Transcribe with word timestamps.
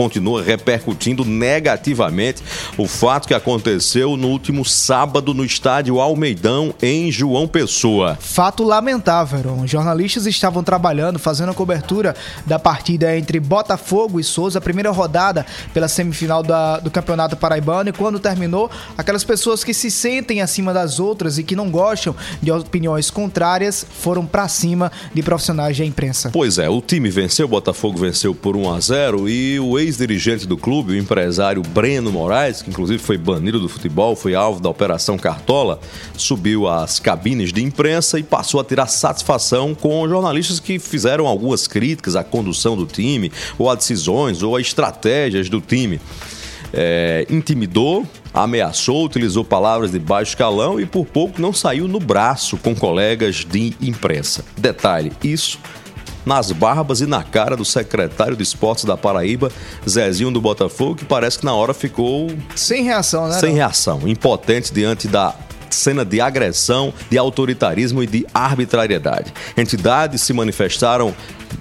continua 0.00 0.42
repercutindo 0.42 1.26
negativamente 1.26 2.42
o 2.78 2.86
fato 2.88 3.28
que 3.28 3.34
aconteceu 3.34 4.16
no 4.16 4.28
último 4.28 4.64
sábado 4.64 5.34
no 5.34 5.44
estádio 5.44 6.00
Almeidão, 6.00 6.74
em 6.80 7.12
João 7.12 7.46
Pessoa. 7.46 8.16
Fato 8.18 8.64
lamentável. 8.64 9.58
Os 9.62 9.70
jornalistas 9.70 10.24
estavam 10.24 10.64
trabalhando, 10.64 11.18
fazendo 11.18 11.50
a 11.50 11.54
cobertura 11.54 12.16
da 12.46 12.58
partida 12.58 13.14
entre 13.14 13.38
Botafogo 13.38 14.18
e 14.18 14.24
Souza, 14.24 14.58
a 14.58 14.62
primeira 14.62 14.90
rodada 14.90 15.44
pela 15.74 15.86
semifinal 15.86 16.42
da, 16.42 16.78
do 16.78 16.90
Campeonato 16.90 17.36
Paraibano, 17.36 17.90
e 17.90 17.92
quando 17.92 18.18
terminou, 18.18 18.70
aquelas 18.96 19.22
pessoas 19.22 19.62
que 19.62 19.74
se 19.74 19.90
sentem 19.90 20.40
acima 20.40 20.72
das 20.72 20.98
outras 20.98 21.36
e 21.36 21.44
que 21.44 21.54
não 21.54 21.70
gostam 21.70 22.16
de 22.40 22.50
opiniões 22.50 23.10
contrárias 23.10 23.84
foram 24.00 24.24
para 24.24 24.48
cima 24.48 24.90
de 25.12 25.22
profissionais 25.22 25.76
da 25.76 25.84
imprensa. 25.84 26.30
Pois 26.32 26.56
é, 26.56 26.70
o 26.70 26.80
time 26.80 27.10
venceu, 27.10 27.44
o 27.44 27.50
Botafogo 27.50 27.98
venceu 27.98 28.34
por 28.34 28.56
1 28.56 28.72
a 28.72 28.80
0 28.80 29.28
e 29.28 29.60
o 29.60 29.78
ex-dirigente 29.90 30.46
do 30.46 30.56
clube, 30.56 30.92
o 30.92 30.96
empresário 30.96 31.62
Breno 31.62 32.12
Moraes, 32.12 32.62
que 32.62 32.70
inclusive 32.70 32.98
foi 32.98 33.18
banido 33.18 33.58
do 33.58 33.68
futebol, 33.68 34.14
foi 34.14 34.34
alvo 34.34 34.60
da 34.60 34.70
Operação 34.70 35.18
Cartola, 35.18 35.80
subiu 36.16 36.68
às 36.68 37.00
cabines 37.00 37.52
de 37.52 37.62
imprensa 37.62 38.18
e 38.18 38.22
passou 38.22 38.60
a 38.60 38.64
tirar 38.64 38.86
satisfação 38.86 39.74
com 39.74 40.08
jornalistas 40.08 40.60
que 40.60 40.78
fizeram 40.78 41.26
algumas 41.26 41.66
críticas 41.66 42.16
à 42.16 42.22
condução 42.22 42.76
do 42.76 42.86
time, 42.86 43.32
ou 43.58 43.68
a 43.68 43.74
decisões, 43.74 44.42
ou 44.42 44.56
a 44.56 44.60
estratégias 44.60 45.48
do 45.48 45.60
time. 45.60 46.00
É, 46.72 47.26
intimidou, 47.28 48.06
ameaçou, 48.32 49.04
utilizou 49.04 49.44
palavras 49.44 49.90
de 49.90 49.98
baixo 49.98 50.30
escalão 50.30 50.80
e 50.80 50.86
por 50.86 51.04
pouco 51.04 51.42
não 51.42 51.52
saiu 51.52 51.88
no 51.88 51.98
braço 51.98 52.56
com 52.56 52.76
colegas 52.76 53.44
de 53.44 53.74
imprensa. 53.80 54.44
Detalhe: 54.56 55.12
isso 55.24 55.58
nas 56.30 56.52
barbas 56.52 57.00
e 57.00 57.06
na 57.06 57.24
cara 57.24 57.56
do 57.56 57.64
secretário 57.64 58.36
de 58.36 58.42
esportes 58.44 58.84
da 58.84 58.96
Paraíba, 58.96 59.50
Zezinho 59.88 60.30
do 60.30 60.40
Botafogo, 60.40 60.94
que 60.94 61.04
parece 61.04 61.40
que 61.40 61.44
na 61.44 61.52
hora 61.52 61.74
ficou. 61.74 62.30
Sem 62.54 62.84
reação, 62.84 63.26
né? 63.26 63.36
Sem 63.40 63.54
reação, 63.54 64.06
impotente 64.06 64.72
diante 64.72 65.08
da 65.08 65.34
cena 65.68 66.04
de 66.04 66.20
agressão, 66.20 66.94
de 67.10 67.18
autoritarismo 67.18 68.00
e 68.00 68.06
de 68.06 68.24
arbitrariedade. 68.32 69.34
Entidades 69.56 70.22
se 70.22 70.32
manifestaram 70.32 71.12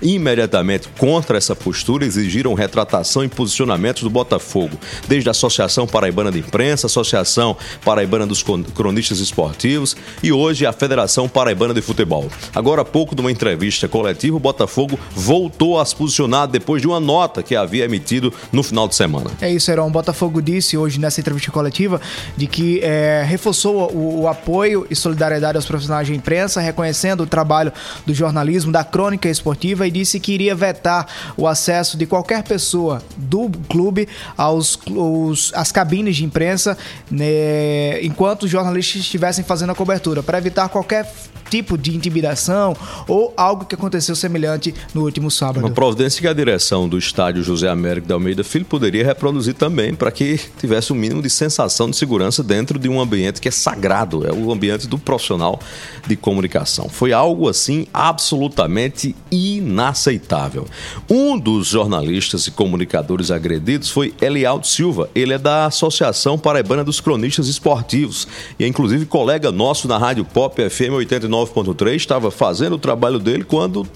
imediatamente 0.01 0.87
contra 0.97 1.37
essa 1.37 1.55
postura 1.55 2.05
exigiram 2.05 2.53
retratação 2.53 3.23
e 3.23 3.27
posicionamentos 3.27 4.03
do 4.03 4.09
Botafogo, 4.09 4.77
desde 5.07 5.29
a 5.29 5.31
Associação 5.31 5.87
Paraibana 5.87 6.31
de 6.31 6.39
Imprensa, 6.39 6.87
Associação 6.87 7.55
Paraibana 7.83 8.25
dos 8.25 8.43
Cronistas 8.43 9.19
Esportivos 9.19 9.95
e 10.23 10.31
hoje 10.31 10.65
a 10.65 10.73
Federação 10.73 11.27
Paraibana 11.27 11.73
de 11.73 11.81
Futebol. 11.81 12.27
Agora 12.53 12.81
há 12.81 12.85
pouco, 12.85 13.15
numa 13.15 13.31
entrevista 13.31 13.87
coletiva, 13.87 14.37
o 14.37 14.39
Botafogo 14.39 14.99
voltou 15.15 15.79
a 15.79 15.85
se 15.85 15.95
posicionar 15.95 16.47
depois 16.47 16.81
de 16.81 16.87
uma 16.87 16.99
nota 16.99 17.43
que 17.43 17.55
havia 17.55 17.85
emitido 17.85 18.33
no 18.51 18.63
final 18.63 18.87
de 18.87 18.95
semana. 18.95 19.29
É 19.41 19.51
isso, 19.51 19.69
Heron. 19.71 19.87
O 19.87 19.91
Botafogo 19.91 20.41
disse 20.41 20.77
hoje 20.77 20.99
nessa 20.99 21.19
entrevista 21.19 21.51
coletiva 21.51 21.99
de 22.37 22.47
que 22.47 22.79
é, 22.81 23.23
reforçou 23.27 23.91
o, 23.91 24.21
o 24.21 24.27
apoio 24.27 24.85
e 24.89 24.95
solidariedade 24.95 25.57
aos 25.57 25.65
profissionais 25.65 26.07
de 26.07 26.15
imprensa, 26.15 26.61
reconhecendo 26.61 27.23
o 27.23 27.27
trabalho 27.27 27.71
do 28.05 28.13
jornalismo, 28.13 28.71
da 28.71 28.83
crônica 28.83 29.29
esportiva 29.29 29.88
e 29.89 29.91
disse 29.91 30.19
que 30.19 30.31
iria 30.31 30.55
vetar 30.55 31.07
o 31.35 31.47
acesso 31.47 31.97
de 31.97 32.05
qualquer 32.05 32.43
pessoa 32.43 33.01
do 33.17 33.49
clube 33.67 34.07
aos, 34.37 34.79
aos 34.95 35.51
às 35.53 35.71
cabines 35.71 36.15
de 36.15 36.23
imprensa 36.23 36.77
né, 37.11 38.01
enquanto 38.01 38.43
os 38.43 38.51
jornalistas 38.51 39.01
estivessem 39.01 39.43
fazendo 39.43 39.71
a 39.71 39.75
cobertura, 39.75 40.23
para 40.23 40.37
evitar 40.37 40.69
qualquer 40.69 41.11
tipo 41.49 41.77
de 41.77 41.95
intimidação 41.95 42.75
ou 43.07 43.33
algo 43.35 43.65
que 43.65 43.75
aconteceu 43.75 44.15
semelhante 44.15 44.73
no 44.93 45.03
último 45.03 45.31
sábado. 45.31 45.65
Uma 45.65 45.71
providência 45.71 46.21
que 46.21 46.27
a 46.27 46.33
direção 46.33 46.87
do 46.87 46.97
estádio 46.97 47.43
José 47.43 47.67
Américo 47.67 48.07
de 48.07 48.13
Almeida 48.13 48.43
Filho 48.43 48.65
poderia 48.65 49.05
reproduzir 49.05 49.53
também 49.53 49.93
para 49.93 50.11
que 50.11 50.39
tivesse 50.59 50.93
um 50.93 50.95
mínimo 50.95 51.21
de 51.21 51.29
sensação 51.29 51.89
de 51.89 51.95
segurança 51.95 52.43
dentro 52.43 52.77
de 52.77 52.87
um 52.87 53.01
ambiente 53.01 53.41
que 53.41 53.47
é 53.47 53.51
sagrado, 53.51 54.27
é 54.27 54.31
o 54.31 54.51
ambiente 54.51 54.87
do 54.87 54.97
profissional 54.97 55.59
de 56.07 56.15
comunicação. 56.15 56.87
Foi 56.89 57.11
algo 57.11 57.49
assim 57.49 57.87
absolutamente 57.93 59.15
inaceitável. 59.31 60.65
Um 61.09 61.37
dos 61.37 61.67
jornalistas 61.67 62.47
e 62.47 62.51
comunicadores 62.51 63.31
agredidos 63.31 63.89
foi 63.89 64.13
Elialdo 64.21 64.67
Silva. 64.67 65.09
Ele 65.15 65.33
é 65.33 65.37
da 65.37 65.65
Associação 65.65 66.37
Paraibana 66.37 66.83
dos 66.83 66.99
Cronistas 66.99 67.47
Esportivos 67.47 68.27
e 68.59 68.63
é 68.63 68.67
inclusive 68.67 69.05
colega 69.05 69.51
nosso 69.51 69.87
na 69.87 69.97
Rádio 69.97 70.25
Pop 70.25 70.69
FM 70.69 70.93
89 70.93 71.38
9.3, 71.45 71.95
estava 71.95 72.31
fazendo 72.31 72.73
o 72.73 72.79
trabalho 72.79 73.19
dele 73.19 73.43
quando 73.43 73.87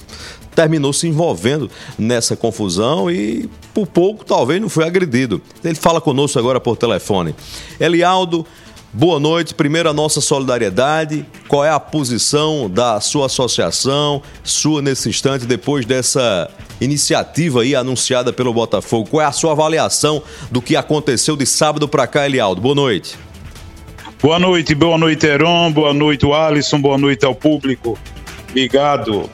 terminou 0.53 0.93
se 0.93 1.07
envolvendo 1.07 1.69
nessa 1.97 2.35
confusão 2.35 3.09
e 3.09 3.49
por 3.73 3.87
pouco 3.87 4.23
talvez 4.23 4.61
não 4.61 4.69
foi 4.69 4.85
agredido. 4.85 5.41
Ele 5.63 5.75
fala 5.75 5.99
conosco 5.99 6.37
agora 6.39 6.59
por 6.59 6.77
telefone. 6.77 7.35
Elialdo, 7.79 8.45
boa 8.91 9.19
noite. 9.19 9.53
Primeiro 9.53 9.89
a 9.89 9.93
nossa 9.93 10.21
solidariedade. 10.21 11.25
Qual 11.47 11.65
é 11.65 11.69
a 11.69 11.79
posição 11.79 12.69
da 12.69 12.99
sua 13.01 13.25
associação, 13.25 14.21
sua 14.43 14.81
nesse 14.81 15.09
instante, 15.09 15.45
depois 15.45 15.85
dessa 15.85 16.49
iniciativa 16.79 17.61
aí 17.61 17.75
anunciada 17.75 18.31
pelo 18.31 18.53
Botafogo? 18.53 19.09
Qual 19.09 19.21
é 19.21 19.25
a 19.25 19.31
sua 19.31 19.53
avaliação 19.53 20.21
do 20.51 20.61
que 20.61 20.75
aconteceu 20.75 21.35
de 21.35 21.45
sábado 21.45 21.87
para 21.87 22.05
cá, 22.05 22.25
Elialdo? 22.25 22.61
Boa 22.61 22.75
noite. 22.75 23.17
Boa 24.23 24.39
noite, 24.39 24.73
boa 24.73 24.97
noite, 24.97 25.25
Heron, 25.25 25.73
boa 25.73 25.93
noite, 25.93 26.25
Alisson, 26.31 26.79
boa 26.79 26.97
noite 26.97 27.25
ao 27.25 27.35
público 27.35 27.99
ligado 28.55 29.29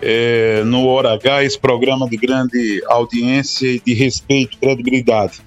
é, 0.00 0.62
no 0.64 0.86
Hora 0.86 1.14
H, 1.14 1.42
esse 1.42 1.58
programa 1.58 2.08
de 2.08 2.16
grande 2.16 2.80
audiência 2.86 3.66
e 3.66 3.80
de 3.80 3.94
respeito 3.94 4.54
e 4.54 4.58
credibilidade. 4.58 5.40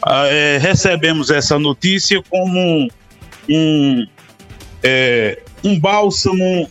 Ah, 0.00 0.28
é, 0.28 0.58
recebemos 0.58 1.28
essa 1.28 1.58
notícia 1.58 2.22
como 2.30 2.88
um, 3.50 4.06
é, 4.80 5.42
um 5.64 5.76
bálsamo 5.76 6.70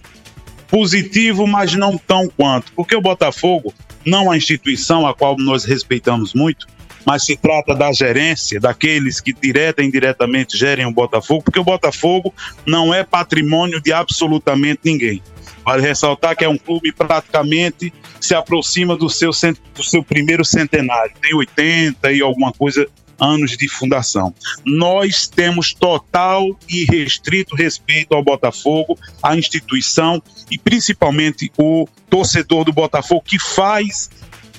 positivo, 0.69 1.45
mas 1.45 1.73
não 1.73 1.97
tão 1.97 2.29
quanto, 2.29 2.71
porque 2.71 2.95
o 2.95 3.01
Botafogo, 3.01 3.73
não 4.05 4.31
a 4.31 4.37
instituição 4.37 5.05
a 5.05 5.13
qual 5.13 5.35
nós 5.37 5.65
respeitamos 5.65 6.33
muito, 6.33 6.67
mas 7.05 7.25
se 7.25 7.35
trata 7.35 7.75
da 7.75 7.91
gerência, 7.91 8.59
daqueles 8.59 9.19
que 9.19 9.33
direta 9.33 9.81
e 9.81 9.85
indiretamente 9.85 10.57
gerem 10.57 10.85
o 10.85 10.91
Botafogo, 10.91 11.43
porque 11.43 11.59
o 11.59 11.63
Botafogo 11.63 12.33
não 12.65 12.93
é 12.93 13.03
patrimônio 13.03 13.81
de 13.81 13.91
absolutamente 13.91 14.81
ninguém. 14.85 15.21
Vale 15.63 15.81
ressaltar 15.81 16.35
que 16.35 16.43
é 16.43 16.49
um 16.49 16.57
clube 16.57 16.91
praticamente 16.91 17.93
se 18.19 18.35
aproxima 18.35 18.95
do 18.95 19.09
seu, 19.09 19.31
do 19.75 19.83
seu 19.83 20.03
primeiro 20.03 20.43
centenário, 20.43 21.13
tem 21.21 21.33
80 21.33 22.11
e 22.11 22.21
alguma 22.21 22.51
coisa 22.51 22.87
anos 23.19 23.55
de 23.55 23.67
fundação. 23.69 24.33
Nós 24.65 25.27
temos 25.27 25.73
total 25.73 26.47
e 26.67 26.83
restrito 26.85 27.55
respeito 27.55 28.13
ao 28.13 28.23
Botafogo, 28.23 28.97
à 29.21 29.35
instituição 29.37 30.21
e 30.51 30.57
principalmente 30.57 31.51
o 31.57 31.87
torcedor 32.09 32.65
do 32.65 32.73
Botafogo 32.73 33.23
que 33.25 33.39
faz 33.39 34.09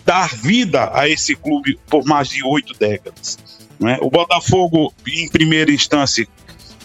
dar 0.05 0.35
vida 0.35 0.91
a 0.93 1.09
esse 1.09 1.35
clube 1.35 1.79
por 1.89 2.05
mais 2.05 2.29
de 2.29 2.45
oito 2.45 2.75
décadas. 2.79 3.39
Né? 3.81 3.99
O 4.01 4.11
Botafogo, 4.11 4.93
em 5.07 5.29
primeira 5.29 5.73
instância, 5.73 6.27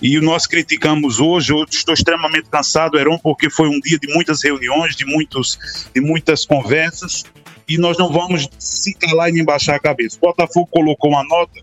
e 0.01 0.19
nós 0.21 0.47
criticamos 0.47 1.19
hoje, 1.19 1.51
eu 1.51 1.65
estou 1.69 1.93
extremamente 1.93 2.49
cansado, 2.49 2.97
Heron, 2.97 3.17
porque 3.17 3.49
foi 3.49 3.67
um 3.67 3.79
dia 3.81 3.99
de 3.99 4.13
muitas 4.13 4.41
reuniões, 4.41 4.95
de, 4.95 5.05
muitos, 5.05 5.59
de 5.93 5.99
muitas 5.99 6.45
conversas, 6.45 7.25
e 7.67 7.77
nós 7.77 7.97
não 7.97 8.11
vamos 8.11 8.47
se 8.57 8.93
calar 8.93 9.29
e 9.29 9.33
nem 9.33 9.43
baixar 9.43 9.75
a 9.75 9.79
cabeça. 9.79 10.17
O 10.17 10.27
Botafogo 10.27 10.67
colocou 10.71 11.11
uma 11.11 11.23
nota 11.23 11.61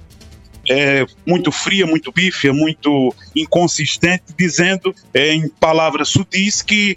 é, 0.69 1.07
muito 1.25 1.51
fria, 1.51 1.87
muito 1.87 2.13
bífia, 2.13 2.53
muito 2.53 3.15
inconsistente, 3.35 4.25
dizendo, 4.37 4.95
é, 5.15 5.33
em 5.33 5.49
palavras 5.49 6.09
sutis, 6.09 6.61
que 6.61 6.97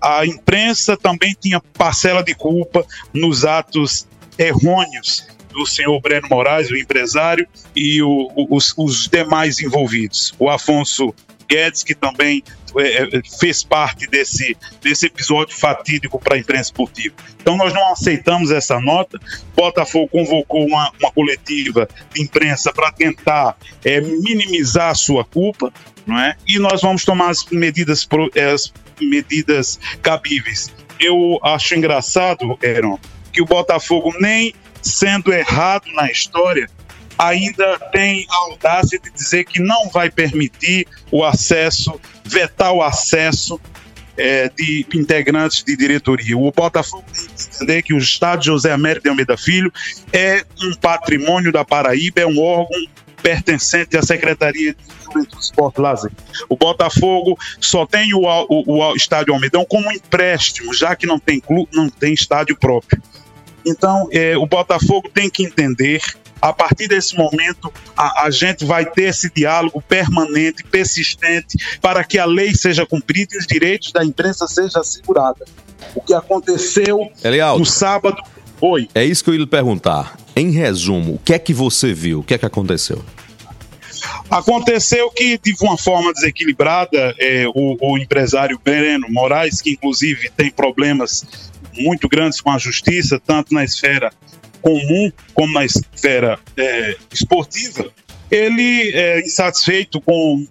a 0.00 0.24
imprensa 0.26 0.96
também 0.96 1.34
tinha 1.38 1.60
parcela 1.60 2.22
de 2.22 2.34
culpa 2.34 2.84
nos 3.12 3.44
atos 3.44 4.06
errôneos 4.38 5.26
do 5.52 5.66
senhor 5.66 6.00
Breno 6.00 6.28
Moraes, 6.28 6.70
o 6.70 6.76
empresário, 6.76 7.46
e 7.74 8.00
o, 8.02 8.30
os, 8.50 8.72
os, 8.76 9.08
demais 9.08 9.58
envolvidos. 9.58 10.32
O 10.38 10.48
Afonso 10.48 11.12
Guedes, 11.48 11.82
que 11.82 11.94
também 11.94 12.42
é, 12.76 13.02
é 13.02 13.22
fez 13.38 13.64
parte 13.64 14.06
desse, 14.06 14.56
desse 14.82 15.06
episódio 15.06 15.56
fatídico 15.56 16.18
para 16.18 16.36
a 16.36 16.38
imprensa 16.38 16.64
esportiva. 16.64 17.14
Então, 17.40 17.56
nós 17.56 17.72
não 17.72 17.92
aceitamos 17.92 18.50
essa 18.50 18.80
nota. 18.80 19.18
Botafogo 19.56 20.08
convocou 20.08 20.66
uma, 20.66 20.92
uma 21.00 21.10
coletiva 21.12 21.88
de 22.12 22.22
imprensa 22.22 22.72
para 22.72 22.92
tentar 22.92 23.56
é, 23.84 24.00
minimizar 24.00 24.90
a 24.90 24.94
sua 24.94 25.24
culpa, 25.24 25.72
não 26.06 26.18
é? 26.18 26.36
e 26.46 26.58
nós 26.58 26.82
vamos 26.82 27.04
tomar 27.04 27.30
as 27.30 27.44
medidas, 27.46 28.06
as 28.54 28.72
medidas 29.00 29.78
cabíveis. 30.02 30.72
Eu 30.98 31.38
acho 31.42 31.74
engraçado, 31.74 32.58
Aaron, 32.62 32.98
que 33.32 33.40
o 33.40 33.46
Botafogo, 33.46 34.12
nem 34.20 34.52
sendo 34.82 35.32
errado 35.32 35.90
na 35.92 36.10
história, 36.10 36.68
ainda 37.18 37.78
tem 37.90 38.26
a 38.30 38.36
audácia 38.50 38.98
de 38.98 39.10
dizer 39.10 39.44
que 39.44 39.60
não 39.60 39.88
vai 39.90 40.10
permitir 40.10 40.86
o 41.10 41.24
acesso, 41.24 42.00
vetar 42.24 42.72
o 42.72 42.82
acesso 42.82 43.60
é, 44.16 44.48
de 44.48 44.86
integrantes 44.94 45.62
de 45.62 45.76
diretoria. 45.76 46.36
O 46.36 46.50
Botafogo 46.50 47.04
tem 47.12 47.26
que 47.26 47.56
entender 47.56 47.82
que 47.82 47.94
o 47.94 47.98
Estado 47.98 48.44
José 48.44 48.72
Américo 48.72 49.04
de 49.04 49.10
Almeida 49.10 49.36
Filho 49.36 49.72
é 50.12 50.44
um 50.62 50.74
patrimônio 50.74 51.52
da 51.52 51.64
Paraíba, 51.64 52.20
é 52.20 52.26
um 52.26 52.40
órgão 52.40 52.80
pertencente 53.22 53.96
à 53.96 54.02
Secretaria 54.02 54.74
de 54.74 55.38
Esporte 55.40 55.80
Lazer. 55.80 56.12
O 56.48 56.56
Botafogo 56.56 57.38
só 57.60 57.86
tem 57.86 58.14
o, 58.14 58.22
o, 58.48 58.90
o 58.90 58.94
estádio 58.94 59.34
Almeidão 59.34 59.64
como 59.64 59.90
empréstimo, 59.90 60.74
já 60.74 60.94
que 60.94 61.06
não 61.06 61.18
tem 61.18 61.40
clube, 61.40 61.68
não 61.72 61.88
tem 61.88 62.12
estádio 62.12 62.56
próprio. 62.56 63.02
Então, 63.66 64.08
é, 64.12 64.36
o 64.36 64.46
Botafogo 64.46 65.08
tem 65.12 65.28
que 65.28 65.44
entender 65.44 66.00
a 66.40 66.52
partir 66.52 66.88
desse 66.88 67.16
momento, 67.16 67.72
a, 67.96 68.24
a, 68.24 68.30
gente 68.30 68.64
vai 68.64 68.84
ter 68.84 69.04
esse 69.04 69.30
diálogo 69.34 69.82
permanente, 69.82 70.64
persistente, 70.64 71.56
para 71.80 72.04
que 72.04 72.18
a 72.18 72.24
lei 72.24 72.54
seja 72.54 72.86
cumprida 72.86 73.34
e 73.34 73.38
os 73.38 73.46
direitos 73.46 73.92
da 73.92 74.04
imprensa 74.04 74.46
sejam 74.46 74.80
assegurados. 74.80 75.48
O 75.94 76.00
que 76.00 76.14
aconteceu 76.14 77.10
Elialdo, 77.22 77.60
no 77.60 77.66
sábado. 77.66 78.22
Oi. 78.60 78.88
É 78.94 79.04
isso 79.04 79.22
que 79.22 79.30
eu 79.30 79.34
ia 79.34 79.40
lhe 79.40 79.46
perguntar. 79.46 80.16
Em 80.34 80.50
resumo, 80.50 81.14
o 81.14 81.18
que 81.18 81.32
é 81.32 81.38
que 81.38 81.54
você 81.54 81.92
viu? 81.92 82.20
O 82.20 82.24
que 82.24 82.34
é 82.34 82.38
que 82.38 82.46
aconteceu? 82.46 83.04
Aconteceu 84.30 85.10
que, 85.10 85.38
de 85.38 85.54
uma 85.60 85.76
forma 85.76 86.12
desequilibrada, 86.12 87.14
é, 87.18 87.46
o, 87.54 87.76
o 87.80 87.98
empresário 87.98 88.60
Breno 88.62 89.06
Moraes, 89.08 89.60
que 89.60 89.70
inclusive 89.70 90.30
tem 90.36 90.50
problemas 90.50 91.24
muito 91.74 92.08
grandes 92.08 92.40
com 92.40 92.50
a 92.50 92.58
justiça, 92.58 93.20
tanto 93.24 93.54
na 93.54 93.64
esfera 93.64 94.12
comum 94.60 95.10
como 95.34 95.52
na 95.52 95.64
esfera 95.64 96.38
é, 96.56 96.96
esportiva, 97.12 97.90
ele 98.30 98.90
é 98.94 99.20
insatisfeito 99.20 100.00
com 100.00 100.46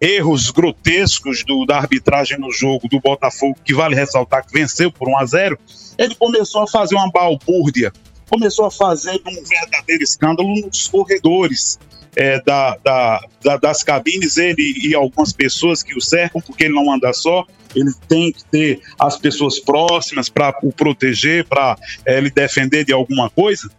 erros 0.00 0.50
grotescos 0.50 1.44
do, 1.44 1.64
da 1.64 1.78
arbitragem 1.78 2.38
no 2.38 2.52
jogo 2.52 2.88
do 2.88 3.00
Botafogo, 3.00 3.56
que 3.64 3.72
vale 3.72 3.94
ressaltar 3.94 4.44
que 4.46 4.52
venceu 4.52 4.92
por 4.92 5.08
1 5.08 5.18
a 5.18 5.26
0 5.26 5.58
ele 5.98 6.14
começou 6.14 6.62
a 6.62 6.66
fazer 6.66 6.94
uma 6.94 7.10
balbúrdia, 7.10 7.92
começou 8.28 8.66
a 8.66 8.70
fazer 8.70 9.20
um 9.26 9.44
verdadeiro 9.44 10.02
escândalo 10.02 10.48
nos 10.48 10.88
corredores 10.88 11.78
é, 12.16 12.40
da, 12.42 12.76
da, 12.82 13.20
da, 13.42 13.56
das 13.56 13.82
cabines, 13.82 14.36
ele 14.36 14.74
e 14.82 14.94
algumas 14.94 15.32
pessoas 15.32 15.82
que 15.82 15.96
o 15.96 16.00
cercam, 16.00 16.40
porque 16.40 16.64
ele 16.64 16.74
não 16.74 16.92
anda 16.92 17.12
só, 17.12 17.46
ele 17.74 17.92
tem 18.08 18.32
que 18.32 18.44
ter 18.44 18.80
as 18.98 19.16
pessoas 19.16 19.58
próximas 19.58 20.28
para 20.28 20.54
o 20.62 20.72
proteger, 20.72 21.46
para 21.46 21.76
é, 22.04 22.18
ele 22.18 22.30
defender 22.30 22.84
de 22.84 22.92
alguma 22.92 23.30
coisa. 23.30 23.70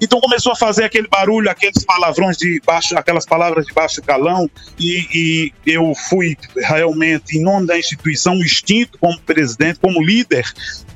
Então 0.00 0.20
começou 0.20 0.52
a 0.52 0.56
fazer 0.56 0.84
aquele 0.84 1.06
barulho, 1.06 1.48
aqueles 1.48 1.84
palavrões 1.84 2.36
de 2.36 2.60
baixo, 2.66 2.98
aquelas 2.98 3.24
palavras 3.24 3.64
de 3.64 3.72
baixo 3.72 4.02
calão, 4.02 4.50
e, 4.78 5.06
e 5.14 5.52
eu 5.64 5.94
fui 5.94 6.36
realmente, 6.56 7.38
em 7.38 7.42
nome 7.42 7.66
da 7.66 7.78
instituição, 7.78 8.36
extinto 8.38 8.98
como 8.98 9.18
presidente, 9.20 9.78
como 9.78 10.02
líder 10.02 10.44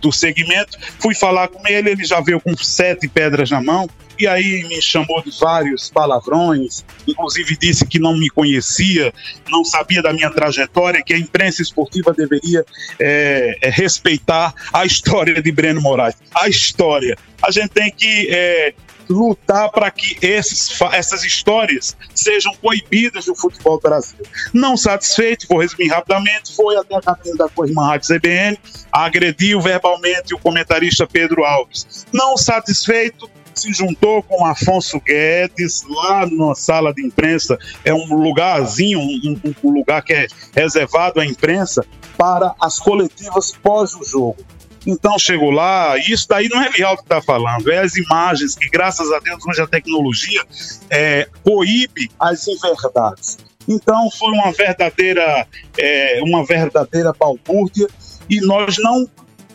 do 0.01 0.13
segmento, 0.13 0.77
fui 0.99 1.15
falar 1.15 1.49
com 1.49 1.67
ele, 1.67 1.91
ele 1.91 2.05
já 2.05 2.21
veio 2.21 2.41
com 2.41 2.57
sete 2.57 3.09
pedras 3.09 3.51
na 3.51 3.63
mão, 3.63 3.89
e 4.19 4.27
aí 4.27 4.65
me 4.69 4.81
chamou 4.83 5.23
de 5.23 5.31
vários 5.39 5.91
palavrões, 5.91 6.85
inclusive 7.07 7.57
disse 7.57 7.87
que 7.87 7.99
não 7.99 8.17
me 8.17 8.29
conhecia, 8.29 9.13
não 9.49 9.65
sabia 9.65 10.03
da 10.03 10.13
minha 10.13 10.31
trajetória, 10.31 11.03
que 11.03 11.15
a 11.15 11.19
imprensa 11.19 11.63
esportiva 11.63 12.13
deveria 12.13 12.65
é, 12.99 13.59
é, 13.63 13.71
respeitar 13.71 14.53
a 14.73 14.85
história 14.85 15.41
de 15.41 15.53
Breno 15.53 15.81
Moraes. 15.81 16.17
A 16.35 16.49
história. 16.49 17.17
A 17.43 17.51
gente 17.51 17.69
tem 17.69 17.91
que 17.91 18.29
é, 18.31 18.75
lutar 19.09 19.71
para 19.71 19.91
que 19.91 20.17
esses, 20.25 20.79
essas 20.93 21.25
histórias 21.25 21.97
sejam 22.15 22.53
proibidas 22.55 23.25
do 23.25 23.35
futebol 23.35 23.79
do 23.79 23.83
Brasil. 23.83 24.19
Não 24.53 24.77
satisfeito, 24.77 25.47
vou 25.49 25.59
resumir 25.59 25.89
rapidamente, 25.89 26.55
foi 26.55 26.77
até 26.77 26.97
a 26.97 27.01
cabine 27.01 27.37
da 27.37 27.49
Coirmã 27.49 27.87
Rádio 27.87 28.15
CBN, 28.15 28.59
agrediu 28.93 29.61
verbalmente 29.61 30.35
o 30.35 30.39
comentarista 30.39 31.07
Pedro 31.07 31.45
Alves. 31.45 32.07
Não 32.13 32.37
satisfeito, 32.37 33.31
se 33.59 33.73
juntou 33.73 34.23
com 34.23 34.45
Afonso 34.45 35.01
Guedes 35.01 35.83
lá 35.89 36.27
na 36.27 36.55
sala 36.55 36.93
de 36.93 37.05
imprensa, 37.05 37.59
é 37.85 37.93
um 37.93 38.15
lugarzinho, 38.15 39.01
um, 39.01 39.41
um 39.65 39.71
lugar 39.71 40.03
que 40.03 40.13
é 40.13 40.27
reservado 40.55 41.21
à 41.21 41.27
imprensa 41.27 41.85
para 42.17 42.55
as 42.61 42.79
coletivas 42.79 43.53
pós 43.53 43.95
o 43.95 44.05
jogo. 44.05 44.39
Então 44.87 45.19
chegou 45.19 45.51
lá, 45.51 45.99
isso 45.99 46.27
daí 46.29 46.49
não 46.49 46.63
é 46.63 46.71
real 46.71 46.97
que 46.97 47.03
está 47.03 47.21
falando, 47.21 47.71
é 47.71 47.79
as 47.79 47.97
imagens 47.97 48.55
que, 48.55 48.69
graças 48.71 49.11
a 49.13 49.19
Deus, 49.19 49.45
hoje 49.47 49.61
a 49.61 49.67
tecnologia 49.67 50.43
é, 50.89 51.29
coíbe 51.45 52.11
as 52.19 52.47
inverdades. 52.47 53.39
Então 53.69 54.11
foi 54.11 54.31
uma 54.31 54.51
verdadeira, 54.51 55.47
é, 55.77 56.21
uma 56.23 56.45
verdadeira 56.47 57.13
balbúrdia 57.13 57.87
e 58.31 58.41
nós 58.41 58.79
não 58.79 59.07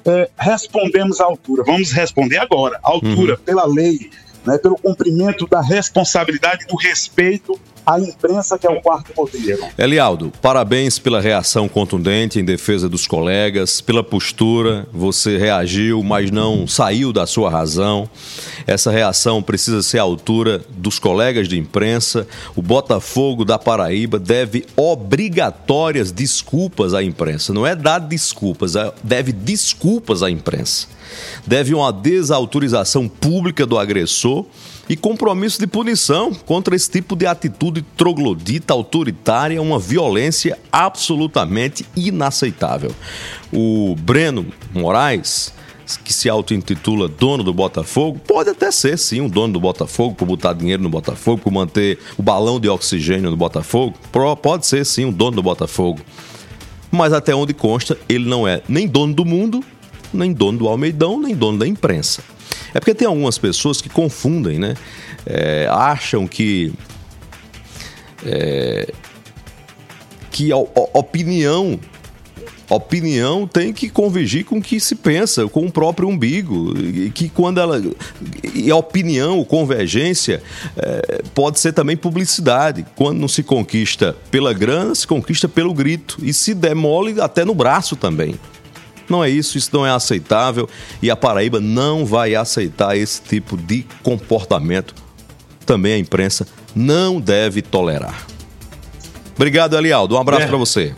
é, 0.06 0.30
respondemos 0.38 1.20
à 1.22 1.26
altura. 1.26 1.64
Vamos 1.64 1.92
responder 1.92 2.38
agora, 2.38 2.80
à 2.84 2.90
altura, 2.90 3.34
uhum. 3.34 3.44
pela 3.44 3.66
lei, 3.66 4.10
né, 4.46 4.58
pelo 4.58 4.76
cumprimento 4.76 5.48
da 5.48 5.62
responsabilidade 5.62 6.66
do 6.68 6.76
respeito 6.76 7.60
à 7.86 8.00
imprensa, 8.00 8.58
que 8.58 8.66
é 8.66 8.70
o 8.70 8.82
quarto 8.82 9.14
poder. 9.14 9.60
Elialdo, 9.78 10.32
parabéns 10.42 11.00
pela 11.00 11.20
reação 11.22 11.68
contundente 11.68 12.40
em 12.40 12.46
defesa 12.46 12.88
dos 12.90 13.08
colegas, 13.08 13.82
pela 13.82 14.04
postura. 14.04 14.88
Você 14.92 15.38
reagiu, 15.38 16.04
mas 16.04 16.32
não 16.32 16.68
saiu 16.68 17.12
da 17.12 17.26
sua 17.26 17.50
razão. 17.50 18.10
Essa 18.66 18.92
reação 18.92 19.42
precisa 19.42 19.82
ser 19.82 20.00
à 20.00 20.04
altura 20.04 20.62
dos 20.70 21.00
colegas 21.00 21.48
de 21.48 21.58
imprensa. 21.58 22.28
O 22.56 22.62
Botafogo 22.62 23.44
da 23.44 23.60
Paraíba 23.60 24.20
deve 24.20 24.66
obrigatórias 24.76 26.12
desculpas 26.12 26.94
à 26.94 27.04
imprensa. 27.04 27.54
Não 27.54 27.66
é 27.66 27.76
dar 27.76 28.00
desculpas, 28.00 28.76
é, 28.76 28.92
deve 29.04 29.32
desculpas 29.32 30.24
à 30.24 30.30
imprensa. 30.30 30.88
Deve 31.46 31.74
uma 31.74 31.92
desautorização 31.92 33.08
pública 33.08 33.66
do 33.66 33.78
agressor 33.78 34.46
e 34.90 34.96
compromisso 34.96 35.60
de 35.60 35.68
punição 35.68 36.34
contra 36.34 36.76
esse 36.76 36.90
tipo 36.90 37.16
de 37.16 37.26
atitude 37.26 37.82
troglodita, 37.96 38.74
autoritária, 38.74 39.62
uma 39.62 39.80
violência 39.80 40.58
absolutamente 40.72 41.86
inaceitável. 41.96 42.92
O 43.52 43.96
Breno 43.96 44.46
Moraes 44.74 45.54
que 46.04 46.14
se 46.14 46.30
auto-intitula 46.30 47.08
dono 47.08 47.44
do 47.44 47.54
Botafogo, 47.54 48.20
pode 48.26 48.50
até 48.50 48.72
ser 48.72 48.98
sim 48.98 49.22
um 49.22 49.28
dono 49.28 49.54
do 49.54 49.60
Botafogo, 49.60 50.16
por 50.16 50.26
botar 50.26 50.54
dinheiro 50.54 50.82
no 50.82 50.90
Botafogo, 50.90 51.42
por 51.44 51.52
manter 51.52 52.00
o 52.18 52.24
balão 52.24 52.60
de 52.60 52.70
oxigênio 52.70 53.30
no 53.30 53.38
Botafogo, 53.38 53.94
pode 54.42 54.66
ser 54.66 54.86
sim 54.86 55.06
um 55.06 55.12
dono 55.12 55.38
do 55.38 55.44
Botafogo. 55.44 56.00
Mas 56.92 57.12
até 57.12 57.34
onde 57.36 57.54
consta, 57.54 57.98
ele 58.08 58.26
não 58.26 58.48
é 58.48 58.62
nem 58.68 58.88
dono 58.88 59.14
do 59.14 59.26
mundo, 59.26 59.64
nem 60.14 60.32
dono 60.32 60.60
do 60.60 60.68
Almeidão, 60.68 61.20
nem 61.20 61.36
dono 61.36 61.58
da 61.58 61.68
imprensa. 61.68 62.24
É 62.74 62.80
porque 62.80 62.96
tem 62.96 63.08
algumas 63.08 63.38
pessoas 63.38 63.82
que 63.82 63.90
confundem, 63.90 64.60
né? 64.60 64.76
É, 65.26 65.68
acham 65.70 66.28
que. 66.28 66.74
É, 68.26 68.92
que 70.32 70.52
a, 70.52 70.56
a 70.56 71.00
opinião 71.00 71.80
opinião 72.76 73.48
tem 73.48 73.72
que 73.74 73.90
convergir 73.90 74.46
com 74.46 74.58
o 74.58 74.62
que 74.62 74.80
se 74.80 74.96
pensa, 74.96 75.48
com 75.48 75.66
o 75.66 75.72
próprio 75.72 76.08
umbigo. 76.08 76.74
E 76.78 77.10
que 77.10 77.30
quando 77.30 77.60
ela. 77.60 77.82
E 78.54 78.70
a 78.72 78.76
opinião, 78.76 79.44
convergência, 79.44 80.42
é, 80.76 81.22
pode 81.34 81.60
ser 81.60 81.74
também 81.74 81.96
publicidade. 81.96 82.86
Quando 82.96 83.20
não 83.20 83.28
se 83.28 83.44
conquista 83.44 84.16
pela 84.32 84.54
grana, 84.54 84.96
se 84.96 85.08
conquista 85.08 85.48
pelo 85.48 85.74
grito. 85.74 86.18
E 86.22 86.34
se 86.34 86.54
demole 86.54 87.20
até 87.22 87.46
no 87.46 87.54
braço 87.54 87.96
também. 87.96 88.36
Não 89.10 89.24
é 89.24 89.30
isso, 89.30 89.58
isso 89.58 89.70
não 89.74 89.86
é 89.86 89.92
aceitável 89.92 90.70
e 91.02 91.12
a 91.12 91.16
Paraíba 91.16 91.60
não 91.60 92.06
vai 92.06 92.36
aceitar 92.36 92.96
esse 92.98 93.22
tipo 93.22 93.58
de 93.58 93.86
comportamento. 94.02 94.96
Também 95.66 95.94
a 95.94 95.98
imprensa 95.98 96.48
não 96.76 97.20
deve 97.20 97.62
tolerar. 97.62 98.26
Obrigado, 99.36 99.78
Elialdo. 99.78 100.16
Um 100.16 100.20
abraço 100.20 100.44
é. 100.44 100.48
para 100.48 100.58
você. 100.58 100.94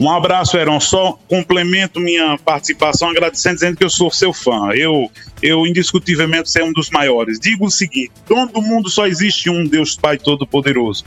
Um 0.00 0.10
abraço, 0.10 0.56
Heron. 0.56 0.80
Só 0.80 1.18
complemento 1.28 2.00
minha 2.00 2.36
participação 2.38 3.10
agradecendo, 3.10 3.54
dizendo 3.54 3.76
que 3.76 3.84
eu 3.84 3.90
sou 3.90 4.10
seu 4.10 4.32
fã. 4.32 4.70
Eu, 4.74 5.10
eu 5.40 5.66
indiscutivelmente, 5.66 6.50
sou 6.50 6.64
um 6.64 6.72
dos 6.72 6.90
maiores. 6.90 7.38
Digo 7.38 7.66
o 7.66 7.70
seguinte: 7.70 8.10
todo 8.26 8.60
mundo 8.60 8.90
só 8.90 9.06
existe 9.06 9.48
um 9.48 9.64
Deus 9.64 9.94
Pai 9.94 10.18
Todo-Poderoso. 10.18 11.04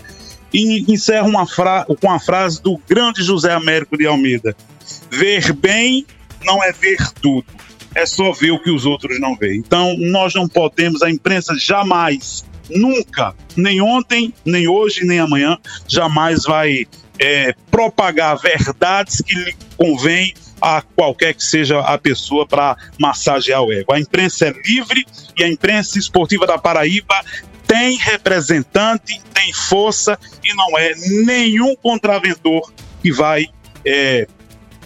E 0.54 0.90
encerro 0.92 1.28
uma 1.28 1.46
fra 1.46 1.86
com 2.00 2.10
a 2.10 2.20
frase 2.20 2.62
do 2.62 2.80
grande 2.88 3.22
José 3.22 3.52
Américo 3.52 3.98
de 3.98 4.06
Almeida: 4.06 4.56
Ver 5.10 5.54
bem 5.54 6.06
não 6.44 6.64
é 6.64 6.72
ver 6.72 6.98
tudo, 7.22 7.46
é 7.96 8.06
só 8.06 8.32
ver 8.32 8.52
o 8.52 8.62
que 8.62 8.70
os 8.70 8.86
outros 8.86 9.20
não 9.20 9.36
veem. 9.36 9.58
Então, 9.58 9.96
nós 9.98 10.34
não 10.34 10.48
podemos, 10.48 11.02
a 11.02 11.10
imprensa 11.10 11.58
jamais, 11.58 12.46
nunca, 12.70 13.34
nem 13.56 13.82
ontem, 13.82 14.34
nem 14.44 14.68
hoje, 14.68 15.06
nem 15.06 15.20
amanhã, 15.20 15.58
jamais 15.88 16.44
vai 16.44 16.86
é, 17.20 17.54
propagar 17.72 18.38
verdades 18.38 19.22
que 19.22 19.36
lhe 19.36 19.56
convém 19.78 20.34
a 20.62 20.82
qualquer 20.82 21.34
que 21.34 21.44
seja 21.44 21.80
a 21.80 21.98
pessoa 21.98 22.46
para 22.48 22.78
massagear 23.00 23.62
o 23.62 23.72
ego. 23.72 23.94
A 23.94 24.00
imprensa 24.00 24.48
é 24.48 24.54
livre 24.66 25.06
e 25.38 25.44
a 25.44 25.48
imprensa 25.48 26.00
esportiva 26.00 26.48
da 26.48 26.58
Paraíba 26.58 27.22
tem 27.68 27.98
representante, 27.98 29.22
tem 29.34 29.54
força 29.54 30.18
e 30.44 30.54
não 30.54 30.78
é 30.78 30.94
nenhum 31.26 31.76
contraventor 31.76 32.72
que 33.02 33.12
vai 33.12 33.48
é, 33.86 34.28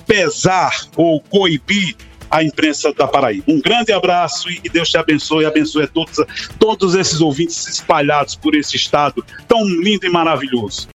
pesar 0.10 0.88
ou 0.98 1.22
coibir 1.22 1.96
a 2.32 2.44
imprensa 2.44 2.92
da 2.94 3.08
Paraíba. 3.08 3.44
Um 3.48 3.62
grande 3.62 3.92
abraço 3.92 4.50
e 4.50 4.70
Deus 4.70 4.90
te 4.90 4.98
abençoe 4.98 5.46
abençoe 5.46 5.88
todos, 5.88 6.18
todos 6.60 6.96
esses 6.96 7.22
ouvintes 7.22 7.68
espalhados 7.68 8.36
por 8.36 8.56
esse 8.56 8.76
estado 8.76 9.24
tão 9.48 9.64
lindo 9.68 10.06
e 10.06 10.10
maravilhoso. 10.10 10.88